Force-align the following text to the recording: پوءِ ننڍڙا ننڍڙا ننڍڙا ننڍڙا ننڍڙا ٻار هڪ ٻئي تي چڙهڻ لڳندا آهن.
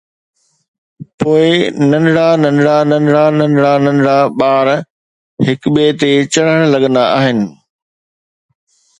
پوءِ 1.17 1.49
ننڍڙا 1.89 2.27
ننڍڙا 2.43 2.77
ننڍڙا 2.89 3.23
ننڍڙا 3.37 3.73
ننڍڙا 3.85 4.17
ٻار 4.39 4.67
هڪ 5.45 5.61
ٻئي 5.73 5.89
تي 5.99 6.11
چڙهڻ 6.33 6.59
لڳندا 6.73 7.03
آهن. 7.17 7.37